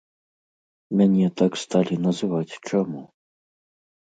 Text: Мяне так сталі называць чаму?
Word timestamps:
Мяне 1.01 1.27
так 1.41 1.51
сталі 1.65 1.95
называць 2.07 2.59
чаму? 2.67 3.01